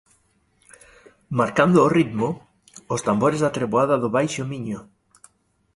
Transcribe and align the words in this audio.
Marcando 1.39 1.77
o 1.81 1.91
ritmo, 1.97 2.27
os 2.93 3.03
tambores 3.07 3.39
da 3.41 3.53
Treboada 3.57 3.95
do 4.03 4.09
Baixo 4.15 4.43
Miño. 4.51 4.79